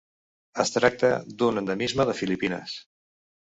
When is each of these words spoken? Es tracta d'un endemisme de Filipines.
Es 0.63 0.73
tracta 0.75 1.11
d'un 1.43 1.63
endemisme 1.63 2.09
de 2.11 2.17
Filipines. 2.23 2.77